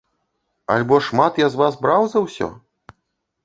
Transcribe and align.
Альбо 0.75 0.99
шмат 1.09 1.39
я 1.45 1.51
з 1.55 1.61
вас 1.61 1.79
браў 1.87 2.01
за 2.15 2.27
ўсё? 2.27 2.51